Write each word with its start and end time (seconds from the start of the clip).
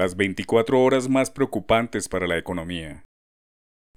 las 0.00 0.16
24 0.16 0.82
horas 0.82 1.10
más 1.10 1.30
preocupantes 1.30 2.08
para 2.08 2.26
la 2.26 2.38
economía. 2.38 3.04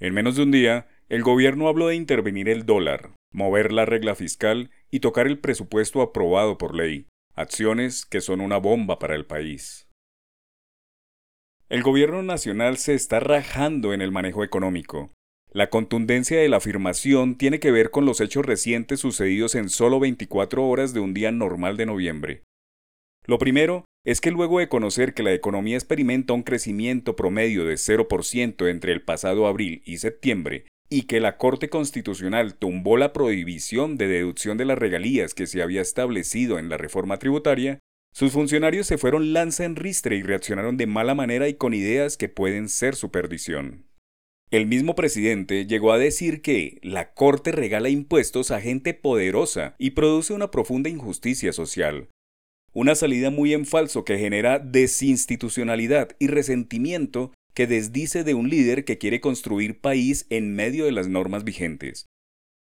En 0.00 0.12
menos 0.12 0.34
de 0.34 0.42
un 0.42 0.50
día, 0.50 0.88
el 1.08 1.22
gobierno 1.22 1.68
habló 1.68 1.86
de 1.86 1.94
intervenir 1.94 2.48
el 2.48 2.66
dólar, 2.66 3.12
mover 3.32 3.70
la 3.70 3.84
regla 3.84 4.16
fiscal 4.16 4.72
y 4.90 4.98
tocar 4.98 5.28
el 5.28 5.38
presupuesto 5.38 6.02
aprobado 6.02 6.58
por 6.58 6.74
ley, 6.74 7.06
acciones 7.36 8.04
que 8.04 8.20
son 8.20 8.40
una 8.40 8.56
bomba 8.56 8.98
para 8.98 9.14
el 9.14 9.26
país. 9.26 9.86
El 11.68 11.84
gobierno 11.84 12.24
nacional 12.24 12.78
se 12.78 12.94
está 12.94 13.20
rajando 13.20 13.92
en 13.92 14.02
el 14.02 14.10
manejo 14.10 14.42
económico. 14.42 15.12
La 15.52 15.70
contundencia 15.70 16.40
de 16.40 16.48
la 16.48 16.56
afirmación 16.56 17.36
tiene 17.36 17.60
que 17.60 17.70
ver 17.70 17.92
con 17.92 18.06
los 18.06 18.20
hechos 18.20 18.44
recientes 18.44 18.98
sucedidos 18.98 19.54
en 19.54 19.68
solo 19.68 20.00
24 20.00 20.66
horas 20.66 20.94
de 20.94 20.98
un 20.98 21.14
día 21.14 21.30
normal 21.30 21.76
de 21.76 21.86
noviembre. 21.86 22.42
Lo 23.24 23.38
primero 23.38 23.84
es 24.04 24.20
que 24.20 24.30
luego 24.30 24.58
de 24.58 24.68
conocer 24.68 25.14
que 25.14 25.22
la 25.22 25.32
economía 25.32 25.76
experimenta 25.76 26.32
un 26.32 26.42
crecimiento 26.42 27.14
promedio 27.14 27.64
de 27.64 27.74
0% 27.74 28.68
entre 28.68 28.92
el 28.92 29.02
pasado 29.02 29.46
abril 29.46 29.82
y 29.84 29.98
septiembre, 29.98 30.66
y 30.90 31.02
que 31.02 31.20
la 31.20 31.38
Corte 31.38 31.70
Constitucional 31.70 32.54
tumbó 32.54 32.96
la 32.96 33.12
prohibición 33.12 33.96
de 33.96 34.08
deducción 34.08 34.58
de 34.58 34.64
las 34.64 34.78
regalías 34.78 35.34
que 35.34 35.46
se 35.46 35.62
había 35.62 35.80
establecido 35.80 36.58
en 36.58 36.68
la 36.68 36.76
reforma 36.76 37.18
tributaria, 37.18 37.78
sus 38.12 38.32
funcionarios 38.32 38.86
se 38.86 38.98
fueron 38.98 39.32
lanza 39.32 39.64
en 39.64 39.76
ristre 39.76 40.16
y 40.16 40.22
reaccionaron 40.22 40.76
de 40.76 40.86
mala 40.86 41.14
manera 41.14 41.48
y 41.48 41.54
con 41.54 41.72
ideas 41.72 42.18
que 42.18 42.28
pueden 42.28 42.68
ser 42.68 42.94
su 42.94 43.10
perdición. 43.10 43.86
El 44.50 44.66
mismo 44.66 44.94
presidente 44.94 45.64
llegó 45.66 45.92
a 45.92 45.98
decir 45.98 46.42
que 46.42 46.78
la 46.82 47.14
Corte 47.14 47.52
regala 47.52 47.88
impuestos 47.88 48.50
a 48.50 48.60
gente 48.60 48.92
poderosa 48.92 49.76
y 49.78 49.92
produce 49.92 50.34
una 50.34 50.50
profunda 50.50 50.90
injusticia 50.90 51.54
social, 51.54 52.10
una 52.72 52.94
salida 52.94 53.30
muy 53.30 53.52
en 53.52 53.66
falso 53.66 54.04
que 54.04 54.18
genera 54.18 54.58
desinstitucionalidad 54.58 56.16
y 56.18 56.28
resentimiento 56.28 57.32
que 57.54 57.66
desdice 57.66 58.24
de 58.24 58.34
un 58.34 58.48
líder 58.48 58.84
que 58.84 58.98
quiere 58.98 59.20
construir 59.20 59.80
país 59.80 60.26
en 60.30 60.54
medio 60.54 60.86
de 60.86 60.92
las 60.92 61.08
normas 61.08 61.44
vigentes. 61.44 62.06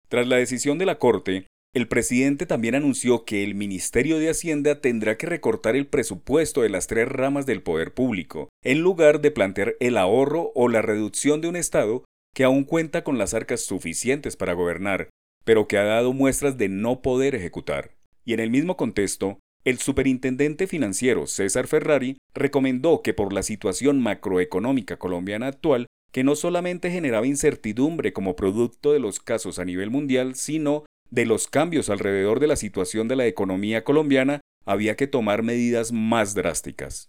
Tras 0.08 0.26
la 0.26 0.36
decisión 0.36 0.78
de 0.78 0.86
la 0.86 0.98
Corte, 0.98 1.46
el 1.74 1.86
presidente 1.86 2.46
también 2.46 2.74
anunció 2.74 3.26
que 3.26 3.44
el 3.44 3.54
Ministerio 3.54 4.18
de 4.18 4.30
Hacienda 4.30 4.80
tendrá 4.80 5.18
que 5.18 5.26
recortar 5.26 5.76
el 5.76 5.86
presupuesto 5.86 6.62
de 6.62 6.70
las 6.70 6.86
tres 6.86 7.08
ramas 7.08 7.44
del 7.44 7.62
poder 7.62 7.92
público, 7.92 8.48
en 8.64 8.80
lugar 8.80 9.20
de 9.20 9.30
plantear 9.30 9.76
el 9.78 9.98
ahorro 9.98 10.50
o 10.54 10.68
la 10.68 10.80
reducción 10.80 11.42
de 11.42 11.48
un 11.48 11.56
Estado 11.56 12.04
que 12.34 12.44
aún 12.44 12.64
cuenta 12.64 13.04
con 13.04 13.18
las 13.18 13.34
arcas 13.34 13.60
suficientes 13.60 14.36
para 14.36 14.54
gobernar, 14.54 15.10
pero 15.44 15.68
que 15.68 15.76
ha 15.76 15.84
dado 15.84 16.14
muestras 16.14 16.56
de 16.56 16.70
no 16.70 17.02
poder 17.02 17.34
ejecutar. 17.34 17.90
Y 18.24 18.32
en 18.32 18.40
el 18.40 18.50
mismo 18.50 18.76
contexto, 18.76 19.38
el 19.68 19.78
superintendente 19.78 20.66
financiero 20.66 21.26
César 21.26 21.66
Ferrari 21.66 22.16
recomendó 22.32 23.02
que 23.02 23.12
por 23.12 23.34
la 23.34 23.42
situación 23.42 24.00
macroeconómica 24.00 24.96
colombiana 24.96 25.48
actual, 25.48 25.88
que 26.10 26.24
no 26.24 26.36
solamente 26.36 26.90
generaba 26.90 27.26
incertidumbre 27.26 28.14
como 28.14 28.34
producto 28.34 28.94
de 28.94 28.98
los 28.98 29.20
casos 29.20 29.58
a 29.58 29.66
nivel 29.66 29.90
mundial, 29.90 30.36
sino 30.36 30.86
de 31.10 31.26
los 31.26 31.48
cambios 31.48 31.90
alrededor 31.90 32.40
de 32.40 32.46
la 32.46 32.56
situación 32.56 33.08
de 33.08 33.16
la 33.16 33.26
economía 33.26 33.84
colombiana, 33.84 34.40
había 34.64 34.96
que 34.96 35.06
tomar 35.06 35.42
medidas 35.42 35.92
más 35.92 36.34
drásticas. 36.34 37.08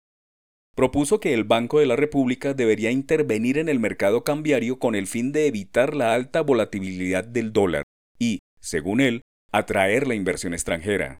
Propuso 0.75 1.21
que 1.21 1.33
el 1.33 1.45
Banco 1.45 1.79
de 1.79 1.85
la 1.85 1.95
República 1.95 2.53
debería 2.53 2.91
intervenir 2.91 3.57
en 3.57 3.69
el 3.69 3.79
mercado 3.79 4.25
cambiario 4.25 4.79
con 4.79 4.95
el 4.95 5.07
fin 5.07 5.31
de 5.31 5.47
evitar 5.47 5.95
la 5.95 6.13
alta 6.13 6.41
volatilidad 6.41 7.23
del 7.23 7.53
dólar 7.53 7.83
y, 8.17 8.39
según 8.59 8.99
él, 8.99 9.21
atraer 9.53 10.07
la 10.07 10.15
inversión 10.15 10.53
extranjera. 10.53 11.19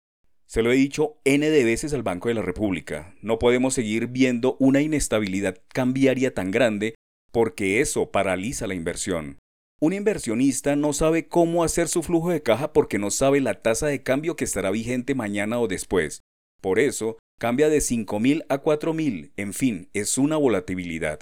Se 0.50 0.64
lo 0.64 0.72
he 0.72 0.76
dicho 0.76 1.20
N 1.26 1.48
de 1.48 1.64
veces 1.64 1.94
al 1.94 2.02
Banco 2.02 2.28
de 2.28 2.34
la 2.34 2.42
República. 2.42 3.14
No 3.22 3.38
podemos 3.38 3.76
seguir 3.76 4.08
viendo 4.08 4.58
una 4.60 4.82
inestabilidad 4.82 5.62
cambiaria 5.68 6.34
tan 6.34 6.50
grande 6.50 6.96
porque 7.32 7.82
eso 7.82 8.10
paraliza 8.10 8.66
la 8.66 8.74
inversión. 8.74 9.38
Un 9.80 9.94
inversionista 9.94 10.76
no 10.76 10.92
sabe 10.94 11.28
cómo 11.28 11.64
hacer 11.64 11.88
su 11.88 12.02
flujo 12.02 12.32
de 12.32 12.42
caja 12.42 12.74
porque 12.74 12.98
no 12.98 13.12
sabe 13.12 13.42
la 13.42 13.62
tasa 13.62 13.86
de 13.86 14.02
cambio 14.02 14.36
que 14.36 14.44
estará 14.44 14.72
vigente 14.72 15.14
mañana 15.14 15.60
o 15.60 15.68
después. 15.68 16.22
Por 16.62 16.80
eso, 16.80 17.20
cambia 17.40 17.70
de 17.70 17.78
5.000 17.78 18.46
a 18.50 18.64
4.000. 18.64 19.32
En 19.38 19.54
fin, 19.54 19.90
es 19.94 20.18
una 20.18 20.38
volatilidad. 20.38 21.20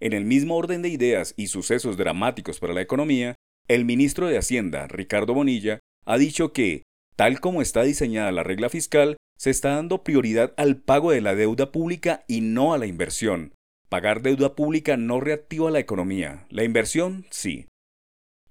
En 0.00 0.14
el 0.14 0.24
mismo 0.24 0.56
orden 0.56 0.80
de 0.80 0.88
ideas 0.88 1.34
y 1.36 1.48
sucesos 1.48 1.98
dramáticos 1.98 2.58
para 2.58 2.72
la 2.72 2.80
economía, 2.80 3.34
el 3.68 3.84
ministro 3.84 4.28
de 4.28 4.38
Hacienda, 4.38 4.88
Ricardo 4.88 5.34
Bonilla, 5.34 5.80
ha 6.06 6.16
dicho 6.16 6.54
que 6.54 6.84
Tal 7.16 7.40
como 7.40 7.62
está 7.62 7.82
diseñada 7.82 8.32
la 8.32 8.42
regla 8.42 8.68
fiscal, 8.68 9.16
se 9.38 9.50
está 9.50 9.76
dando 9.76 10.02
prioridad 10.02 10.52
al 10.56 10.76
pago 10.76 11.10
de 11.10 11.20
la 11.20 11.34
deuda 11.34 11.70
pública 11.70 12.24
y 12.26 12.40
no 12.40 12.72
a 12.72 12.78
la 12.78 12.86
inversión. 12.86 13.52
Pagar 13.88 14.22
deuda 14.22 14.54
pública 14.54 14.96
no 14.96 15.20
reactiva 15.20 15.70
la 15.70 15.78
economía, 15.78 16.46
la 16.50 16.64
inversión 16.64 17.26
sí. 17.30 17.66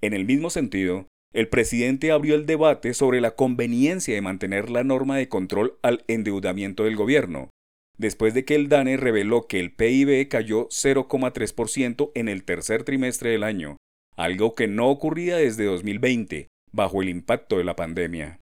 En 0.02 0.14
el 0.14 0.26
mismo 0.26 0.50
sentido, 0.50 1.08
el 1.34 1.50
presidente 1.50 2.12
abrió 2.12 2.36
el 2.36 2.46
debate 2.46 2.94
sobre 2.94 3.20
la 3.20 3.32
conveniencia 3.32 4.14
de 4.14 4.22
mantener 4.22 4.70
la 4.70 4.84
norma 4.84 5.18
de 5.18 5.28
control 5.28 5.78
al 5.82 6.04
endeudamiento 6.08 6.84
del 6.84 6.96
gobierno, 6.96 7.50
después 7.98 8.34
de 8.34 8.46
que 8.46 8.56
el 8.56 8.70
DANE 8.70 8.98
reveló 8.98 9.48
que 9.48 9.60
el 9.60 9.74
PIB 9.74 10.28
cayó 10.30 10.68
0,3% 10.70 12.12
en 12.16 12.30
el 12.30 12.44
tercer 12.44 12.84
trimestre 12.84 13.32
del 13.32 13.44
año, 13.44 13.78
algo 14.16 14.54
que 14.54 14.68
no 14.68 14.90
ocurría 14.90 15.38
desde 15.38 15.66
2020, 15.66 16.48
bajo 16.72 17.02
el 17.02 17.10
impacto 17.10 17.58
de 17.58 17.64
la 17.64 17.76
pandemia. 17.76 18.40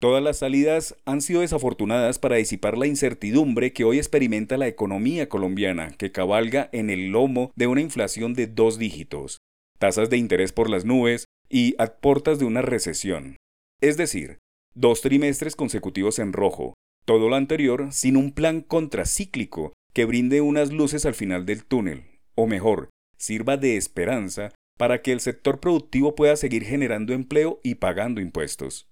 Todas 0.00 0.22
las 0.22 0.38
salidas 0.38 0.94
han 1.06 1.20
sido 1.20 1.40
desafortunadas 1.40 2.20
para 2.20 2.36
disipar 2.36 2.78
la 2.78 2.86
incertidumbre 2.86 3.72
que 3.72 3.82
hoy 3.82 3.98
experimenta 3.98 4.56
la 4.56 4.68
economía 4.68 5.28
colombiana, 5.28 5.90
que 5.90 6.12
cabalga 6.12 6.68
en 6.72 6.88
el 6.88 7.08
lomo 7.08 7.50
de 7.56 7.66
una 7.66 7.80
inflación 7.80 8.32
de 8.32 8.46
dos 8.46 8.78
dígitos, 8.78 9.38
tasas 9.80 10.08
de 10.08 10.16
interés 10.16 10.52
por 10.52 10.70
las 10.70 10.84
nubes 10.84 11.24
y 11.48 11.74
a 11.78 11.88
de 11.88 12.44
una 12.44 12.62
recesión. 12.62 13.38
Es 13.80 13.96
decir, 13.96 14.38
dos 14.72 15.00
trimestres 15.00 15.56
consecutivos 15.56 16.20
en 16.20 16.32
rojo, 16.32 16.74
todo 17.04 17.28
lo 17.28 17.34
anterior 17.34 17.88
sin 17.90 18.16
un 18.16 18.30
plan 18.30 18.60
contracíclico 18.60 19.72
que 19.92 20.04
brinde 20.04 20.40
unas 20.40 20.72
luces 20.72 21.06
al 21.06 21.14
final 21.14 21.44
del 21.44 21.64
túnel, 21.64 22.04
o 22.36 22.46
mejor, 22.46 22.88
sirva 23.16 23.56
de 23.56 23.76
esperanza 23.76 24.52
para 24.78 25.02
que 25.02 25.10
el 25.10 25.18
sector 25.18 25.58
productivo 25.58 26.14
pueda 26.14 26.36
seguir 26.36 26.62
generando 26.62 27.14
empleo 27.14 27.58
y 27.64 27.76
pagando 27.76 28.20
impuestos. 28.20 28.88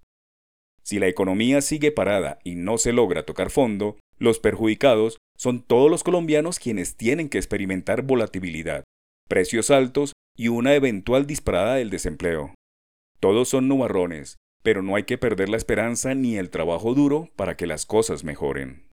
Si 0.87 1.01
la 1.01 1.09
economía 1.09 1.63
sigue 1.63 1.91
parada 1.91 2.39
y 2.45 2.55
no 2.55 2.79
se 2.79 2.93
logra 2.93 3.25
tocar 3.25 3.51
fondo, 3.51 3.97
los 4.19 4.39
perjudicados 4.39 5.19
son 5.37 5.61
todos 5.61 5.91
los 5.91 6.05
colombianos 6.05 6.61
quienes 6.61 6.95
tienen 6.95 7.29
que 7.29 7.39
experimentar 7.39 8.03
volatilidad, 8.03 8.85
precios 9.29 9.73
altos 9.73 10.13
y 10.37 10.47
una 10.47 10.77
eventual 10.77 11.27
disparada 11.27 11.75
del 11.75 11.91
desempleo. 11.91 12.55
Todos 13.19 13.49
son 13.49 13.67
nubarrones, 13.67 14.37
pero 14.63 14.81
no 14.81 14.95
hay 14.95 15.03
que 15.03 15.19
perder 15.19 15.49
la 15.49 15.57
esperanza 15.57 16.15
ni 16.15 16.37
el 16.37 16.51
trabajo 16.51 16.95
duro 16.95 17.31
para 17.35 17.57
que 17.57 17.67
las 17.67 17.85
cosas 17.85 18.23
mejoren. 18.23 18.86